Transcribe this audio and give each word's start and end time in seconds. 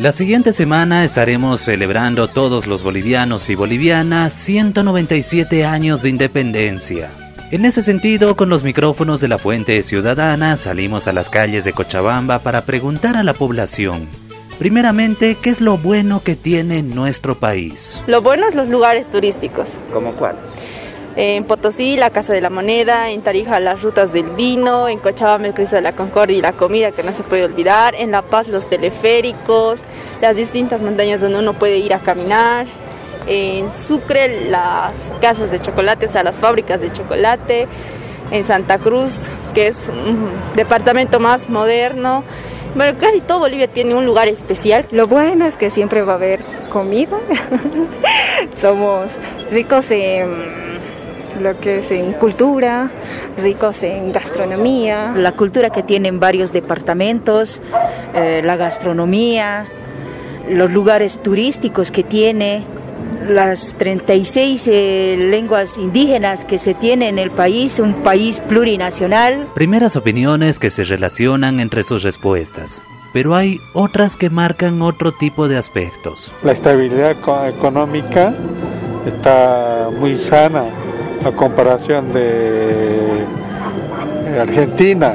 La 0.00 0.12
siguiente 0.12 0.52
semana 0.52 1.04
estaremos 1.04 1.62
celebrando 1.62 2.28
todos 2.28 2.66
los 2.66 2.82
bolivianos 2.82 3.48
y 3.48 3.54
bolivianas 3.54 4.34
197 4.34 5.64
años 5.64 6.02
de 6.02 6.10
independencia. 6.10 7.10
En 7.50 7.64
ese 7.64 7.82
sentido, 7.82 8.36
con 8.36 8.50
los 8.50 8.62
micrófonos 8.62 9.20
de 9.20 9.28
la 9.28 9.38
Fuente 9.38 9.82
Ciudadana 9.82 10.56
salimos 10.58 11.06
a 11.06 11.14
las 11.14 11.30
calles 11.30 11.64
de 11.64 11.72
Cochabamba 11.72 12.40
para 12.40 12.62
preguntar 12.62 13.16
a 13.16 13.22
la 13.22 13.32
población. 13.32 14.06
Primeramente, 14.58 15.36
¿qué 15.40 15.50
es 15.50 15.60
lo 15.62 15.78
bueno 15.78 16.22
que 16.22 16.36
tiene 16.36 16.82
nuestro 16.82 17.34
país? 17.34 18.02
Lo 18.06 18.20
bueno 18.20 18.46
es 18.48 18.54
los 18.54 18.68
lugares 18.68 19.10
turísticos. 19.10 19.78
¿Cómo 19.92 20.12
cuáles? 20.12 20.40
En 21.18 21.44
Potosí, 21.44 21.96
la 21.96 22.10
Casa 22.10 22.34
de 22.34 22.42
la 22.42 22.50
Moneda, 22.50 23.08
en 23.10 23.22
Tarija, 23.22 23.58
las 23.58 23.80
rutas 23.80 24.12
del 24.12 24.28
vino, 24.30 24.86
en 24.86 24.98
Cochabamba, 24.98 25.46
el 25.46 25.54
Cristo 25.54 25.76
de 25.76 25.80
la 25.80 25.92
Concordia 25.92 26.36
y 26.36 26.42
la 26.42 26.52
comida 26.52 26.92
que 26.92 27.02
no 27.02 27.10
se 27.10 27.22
puede 27.22 27.44
olvidar, 27.44 27.94
en 27.94 28.10
La 28.10 28.20
Paz, 28.20 28.48
los 28.48 28.68
teleféricos, 28.68 29.80
las 30.20 30.36
distintas 30.36 30.82
montañas 30.82 31.22
donde 31.22 31.38
uno 31.38 31.54
puede 31.54 31.78
ir 31.78 31.94
a 31.94 32.00
caminar, 32.00 32.66
en 33.26 33.72
Sucre, 33.72 34.50
las 34.50 35.10
casas 35.22 35.50
de 35.50 35.58
chocolate, 35.58 36.04
o 36.04 36.08
sea, 36.10 36.22
las 36.22 36.36
fábricas 36.36 36.82
de 36.82 36.92
chocolate, 36.92 37.66
en 38.30 38.46
Santa 38.46 38.78
Cruz, 38.78 39.28
que 39.54 39.68
es 39.68 39.88
un 39.88 40.28
departamento 40.54 41.18
más 41.18 41.48
moderno. 41.48 42.24
Bueno, 42.74 42.98
casi 43.00 43.20
todo 43.22 43.38
Bolivia 43.38 43.68
tiene 43.68 43.94
un 43.94 44.04
lugar 44.04 44.28
especial. 44.28 44.84
Lo 44.90 45.06
bueno 45.06 45.46
es 45.46 45.56
que 45.56 45.70
siempre 45.70 46.02
va 46.02 46.12
a 46.12 46.16
haber 46.16 46.40
comida. 46.70 47.16
Somos 48.60 49.12
ricos 49.50 49.90
en 49.90 50.75
lo 51.40 51.58
que 51.60 51.78
es 51.78 51.90
en 51.90 52.12
cultura, 52.12 52.90
ricos 53.42 53.82
en 53.82 54.12
gastronomía. 54.12 55.12
La 55.16 55.32
cultura 55.32 55.70
que 55.70 55.82
tienen 55.82 56.20
varios 56.20 56.52
departamentos, 56.52 57.60
eh, 58.14 58.42
la 58.44 58.56
gastronomía, 58.56 59.66
los 60.48 60.70
lugares 60.70 61.22
turísticos 61.22 61.90
que 61.90 62.02
tiene, 62.02 62.64
las 63.28 63.74
36 63.78 64.68
eh, 64.68 65.16
lenguas 65.30 65.78
indígenas 65.78 66.44
que 66.44 66.58
se 66.58 66.74
tiene 66.74 67.08
en 67.08 67.18
el 67.18 67.30
país, 67.30 67.78
un 67.78 67.94
país 67.94 68.40
plurinacional. 68.40 69.48
Primeras 69.54 69.96
opiniones 69.96 70.58
que 70.58 70.70
se 70.70 70.84
relacionan 70.84 71.60
entre 71.60 71.82
sus 71.82 72.02
respuestas, 72.02 72.82
pero 73.12 73.34
hay 73.34 73.60
otras 73.72 74.16
que 74.16 74.30
marcan 74.30 74.80
otro 74.82 75.12
tipo 75.12 75.48
de 75.48 75.56
aspectos. 75.56 76.32
La 76.44 76.52
estabilidad 76.52 77.16
económica 77.48 78.32
está 79.06 79.90
muy 79.98 80.16
sana 80.16 80.64
a 81.24 81.32
comparación 81.32 82.12
de 82.12 83.24
Argentina 84.40 85.14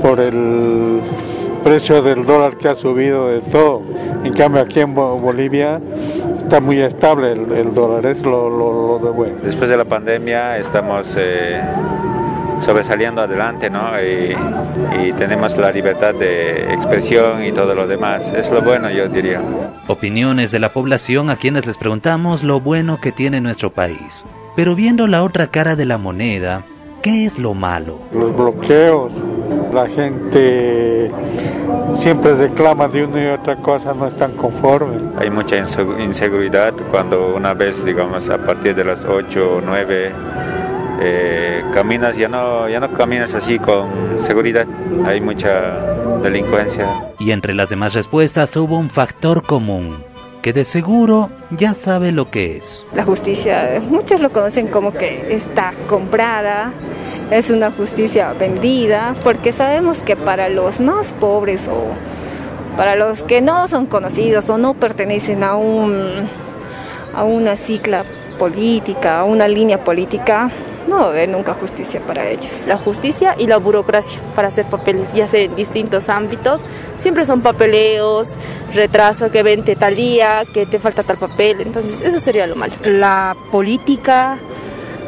por 0.00 0.20
el 0.20 1.00
precio 1.62 2.02
del 2.02 2.24
dólar 2.24 2.56
que 2.56 2.68
ha 2.68 2.74
subido 2.74 3.28
de 3.28 3.40
todo. 3.40 3.82
En 4.24 4.32
cambio 4.32 4.62
aquí 4.62 4.80
en 4.80 4.94
Bolivia 4.94 5.80
está 6.38 6.60
muy 6.60 6.78
estable 6.80 7.32
el, 7.32 7.74
dólar, 7.74 8.06
es 8.06 8.22
lo, 8.22 9.00
de 9.02 9.10
bueno. 9.10 9.36
Después 9.42 9.70
de 9.70 9.76
la 9.76 9.84
pandemia 9.84 10.58
estamos 10.58 11.14
eh, 11.16 11.60
sobresaliendo 12.60 13.22
adelante, 13.22 13.70
¿no? 13.70 13.90
Y, 14.02 14.36
y, 15.06 15.12
tenemos 15.12 15.56
la 15.56 15.70
libertad 15.70 16.14
de 16.14 16.72
expresión 16.72 17.44
y 17.44 17.52
todo 17.52 17.74
lo 17.74 17.86
demás. 17.86 18.32
Es 18.36 18.50
lo 18.50 18.62
bueno, 18.62 18.90
yo 18.90 19.08
diría. 19.08 19.40
Opiniones 19.86 20.50
de 20.50 20.58
la 20.58 20.72
población 20.72 21.30
a 21.30 21.36
quienes 21.36 21.66
les 21.66 21.78
preguntamos 21.78 22.42
lo 22.42 22.60
bueno 22.60 23.00
que 23.00 23.12
tiene 23.12 23.40
nuestro 23.40 23.70
país. 23.72 24.24
Pero 24.54 24.74
viendo 24.74 25.06
la 25.06 25.22
otra 25.22 25.46
cara 25.46 25.76
de 25.76 25.86
la 25.86 25.96
moneda, 25.96 26.64
¿qué 27.02 27.24
es 27.24 27.38
lo 27.38 27.54
malo? 27.54 27.98
Los 28.12 28.36
bloqueos, 28.36 29.10
la 29.72 29.88
gente 29.88 31.10
siempre 31.94 32.34
reclama 32.34 32.88
de 32.88 33.06
una 33.06 33.22
y 33.22 33.26
otra 33.28 33.56
cosa, 33.56 33.94
no 33.94 34.06
están 34.06 34.32
conformes. 34.32 35.00
Hay 35.18 35.30
mucha 35.30 35.56
inseguridad 35.56 36.74
cuando 36.90 37.34
una 37.34 37.54
vez, 37.54 37.82
digamos, 37.84 38.28
a 38.28 38.38
partir 38.38 38.74
de 38.74 38.84
las 38.84 39.04
8 39.06 39.56
o 39.56 39.60
9, 39.64 40.12
eh, 41.00 41.64
caminas, 41.72 42.18
ya 42.18 42.28
no, 42.28 42.68
ya 42.68 42.78
no 42.78 42.92
caminas 42.92 43.34
así 43.34 43.58
con 43.58 43.88
seguridad, 44.20 44.66
hay 45.06 45.22
mucha 45.22 45.78
delincuencia. 46.22 46.86
Y 47.18 47.30
entre 47.30 47.54
las 47.54 47.70
demás 47.70 47.94
respuestas 47.94 48.54
hubo 48.56 48.78
un 48.78 48.90
factor 48.90 49.42
común 49.44 50.11
que 50.42 50.52
de 50.52 50.64
seguro 50.64 51.30
ya 51.56 51.72
sabe 51.72 52.12
lo 52.12 52.30
que 52.30 52.56
es. 52.56 52.84
La 52.94 53.04
justicia, 53.04 53.80
muchos 53.88 54.20
lo 54.20 54.32
conocen 54.32 54.66
como 54.66 54.92
que 54.92 55.32
está 55.32 55.72
comprada, 55.88 56.72
es 57.30 57.48
una 57.48 57.70
justicia 57.70 58.32
vendida, 58.34 59.14
porque 59.22 59.52
sabemos 59.52 60.00
que 60.00 60.16
para 60.16 60.48
los 60.48 60.80
más 60.80 61.12
pobres 61.12 61.68
o 61.68 61.94
para 62.76 62.96
los 62.96 63.22
que 63.22 63.40
no 63.40 63.68
son 63.68 63.86
conocidos 63.86 64.50
o 64.50 64.58
no 64.58 64.74
pertenecen 64.74 65.44
a, 65.44 65.54
un, 65.54 66.28
a 67.14 67.22
una 67.22 67.56
cicla 67.56 68.04
política, 68.38 69.20
a 69.20 69.24
una 69.24 69.46
línea 69.46 69.84
política, 69.84 70.50
no 70.88 70.96
va 70.96 71.04
a 71.04 71.08
haber 71.08 71.28
nunca 71.28 71.54
justicia 71.54 72.00
para 72.00 72.28
ellos. 72.28 72.64
La 72.66 72.76
justicia 72.78 73.34
y 73.38 73.46
la 73.46 73.58
burocracia 73.58 74.20
para 74.34 74.48
hacer 74.48 74.66
papeles, 74.66 75.12
ya 75.12 75.26
sea 75.26 75.40
en 75.42 75.54
distintos 75.54 76.08
ámbitos, 76.08 76.64
siempre 76.98 77.24
son 77.24 77.40
papeleos, 77.40 78.36
retraso, 78.74 79.30
que 79.30 79.42
vente 79.42 79.76
tal 79.76 79.96
día, 79.96 80.44
que 80.52 80.66
te 80.66 80.78
falta 80.78 81.02
tal 81.02 81.16
papel, 81.18 81.60
entonces 81.60 82.00
eso 82.02 82.20
sería 82.20 82.46
lo 82.46 82.56
malo. 82.56 82.74
La 82.84 83.36
política, 83.50 84.38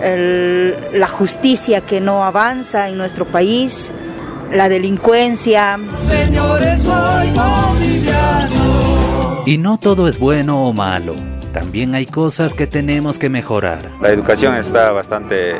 la 0.00 1.08
justicia 1.08 1.80
que 1.80 2.00
no 2.00 2.24
avanza 2.24 2.88
en 2.88 2.98
nuestro 2.98 3.24
país, 3.24 3.90
la 4.52 4.68
delincuencia. 4.68 5.78
Señores, 6.08 6.82
soy 6.82 7.30
boliviano. 7.30 8.64
Y 9.46 9.58
no 9.58 9.78
todo 9.78 10.08
es 10.08 10.18
bueno 10.18 10.66
o 10.66 10.72
malo 10.72 11.33
también 11.54 11.94
hay 11.94 12.04
cosas 12.04 12.52
que 12.52 12.66
tenemos 12.66 13.18
que 13.18 13.30
mejorar. 13.30 13.88
La 14.02 14.10
educación 14.10 14.56
está 14.56 14.90
bastante 14.90 15.54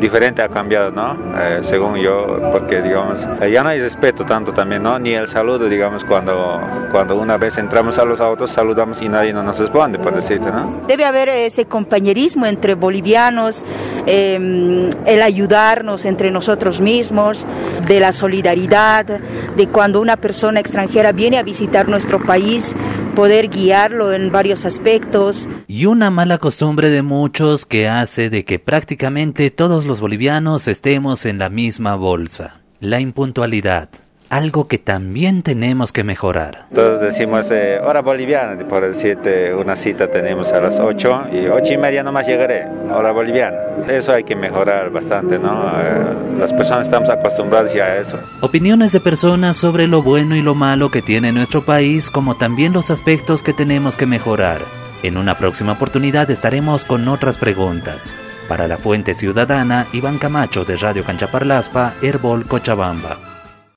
diferente, 0.00 0.42
ha 0.42 0.48
cambiado, 0.48 0.90
¿no? 0.90 1.16
Eh, 1.38 1.58
según 1.62 1.96
yo, 1.96 2.40
porque 2.50 2.82
digamos, 2.82 3.26
ya 3.50 3.62
no 3.62 3.68
hay 3.68 3.78
respeto 3.78 4.24
tanto 4.24 4.52
también, 4.52 4.82
¿no? 4.82 4.98
Ni 4.98 5.12
el 5.12 5.28
saludo, 5.28 5.68
digamos, 5.68 6.04
cuando, 6.04 6.60
cuando 6.90 7.16
una 7.16 7.36
vez 7.36 7.58
entramos 7.58 7.98
a 7.98 8.04
los 8.04 8.20
autos, 8.20 8.50
saludamos 8.50 9.00
y 9.02 9.08
nadie 9.08 9.32
nos 9.32 9.58
responde, 9.58 9.98
por 9.98 10.14
decirte, 10.14 10.50
¿no? 10.50 10.80
Debe 10.88 11.04
haber 11.04 11.28
ese 11.28 11.66
compañerismo 11.66 12.46
entre 12.46 12.74
bolivianos, 12.74 13.64
em, 14.06 14.90
el 15.06 15.22
ayudarnos 15.22 16.06
entre 16.06 16.32
nosotros 16.32 16.80
mismos, 16.80 17.46
de 17.86 18.00
la 18.00 18.10
solidaridad, 18.10 19.06
de 19.06 19.68
cuando 19.68 20.00
una 20.00 20.16
persona 20.16 20.58
extranjera 20.58 21.12
viene 21.12 21.38
a 21.38 21.44
visitar 21.44 21.88
nuestro 21.88 22.18
país, 22.18 22.74
poder 23.20 23.50
guiarlo 23.50 24.14
en 24.14 24.32
varios 24.32 24.64
aspectos. 24.64 25.46
Y 25.68 25.84
una 25.84 26.10
mala 26.10 26.38
costumbre 26.38 26.88
de 26.88 27.02
muchos 27.02 27.66
que 27.66 27.86
hace 27.86 28.30
de 28.30 28.46
que 28.46 28.58
prácticamente 28.58 29.50
todos 29.50 29.84
los 29.84 30.00
bolivianos 30.00 30.66
estemos 30.68 31.26
en 31.26 31.38
la 31.38 31.50
misma 31.50 31.96
bolsa, 31.96 32.62
la 32.80 32.98
impuntualidad 32.98 33.90
algo 34.30 34.68
que 34.68 34.78
también 34.78 35.42
tenemos 35.42 35.92
que 35.92 36.04
mejorar. 36.04 36.66
Todos 36.72 37.00
decimos 37.00 37.50
eh, 37.50 37.80
hora 37.82 38.00
boliviana, 38.00 38.56
por 38.66 38.86
decirte 38.86 39.52
una 39.52 39.74
cita 39.74 40.08
tenemos 40.08 40.52
a 40.52 40.60
las 40.60 40.78
8 40.78 41.24
y 41.32 41.46
8 41.48 41.72
y 41.72 41.76
media 41.76 42.04
nomás 42.04 42.26
llegaré, 42.28 42.66
hora 42.94 43.10
boliviana. 43.10 43.58
Eso 43.88 44.12
hay 44.12 44.22
que 44.22 44.36
mejorar 44.36 44.90
bastante, 44.90 45.38
¿no? 45.38 45.68
Eh, 45.80 46.38
las 46.38 46.52
personas 46.52 46.86
estamos 46.86 47.10
acostumbradas 47.10 47.74
ya 47.74 47.86
a 47.86 47.96
eso. 47.98 48.20
Opiniones 48.40 48.92
de 48.92 49.00
personas 49.00 49.56
sobre 49.56 49.88
lo 49.88 50.00
bueno 50.00 50.36
y 50.36 50.42
lo 50.42 50.54
malo 50.54 50.90
que 50.90 51.02
tiene 51.02 51.32
nuestro 51.32 51.64
país, 51.64 52.08
como 52.08 52.36
también 52.36 52.72
los 52.72 52.90
aspectos 52.90 53.42
que 53.42 53.52
tenemos 53.52 53.96
que 53.96 54.06
mejorar. 54.06 54.60
En 55.02 55.16
una 55.16 55.36
próxima 55.36 55.72
oportunidad 55.72 56.30
estaremos 56.30 56.84
con 56.84 57.08
otras 57.08 57.36
preguntas. 57.36 58.14
Para 58.46 58.68
la 58.68 58.78
Fuente 58.78 59.14
Ciudadana, 59.14 59.88
Iván 59.92 60.18
Camacho 60.18 60.64
de 60.64 60.76
Radio 60.76 61.04
Canchaparlaspa, 61.04 61.94
Herbol 62.00 62.46
Cochabamba. 62.46 63.39